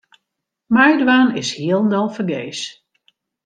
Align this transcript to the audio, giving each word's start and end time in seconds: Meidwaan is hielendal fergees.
Meidwaan 0.73 1.31
is 1.37 1.53
hielendal 1.53 2.07
fergees. 2.15 2.61